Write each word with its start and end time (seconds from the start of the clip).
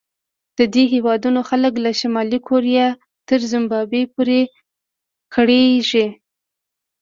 د 0.57 0.59
دې 0.73 0.83
هېوادونو 0.93 1.39
خلک 1.49 1.73
له 1.85 1.91
شمالي 1.99 2.39
کوریا 2.47 2.87
تر 3.27 3.39
زیمبابوې 3.51 4.03
پورې 4.13 4.39
کړېږي. 5.33 6.05